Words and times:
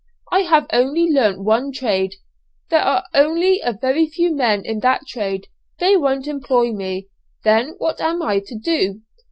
I 0.31 0.39
have 0.39 0.65
only 0.73 1.05
learnt 1.11 1.43
one 1.43 1.71
trade, 1.71 2.15
there 2.71 2.81
are 2.81 3.03
only 3.13 3.61
a 3.63 3.71
very 3.71 4.07
few 4.07 4.35
men 4.35 4.65
in 4.65 4.79
that 4.79 5.05
trade, 5.05 5.45
they 5.77 5.95
won't 5.95 6.25
employ 6.27 6.71
me; 6.71 7.09
then 7.43 7.75
what 7.77 8.01
am 8.01 8.23
I 8.23 8.39
to 8.47 8.55
do? 8.57 9.01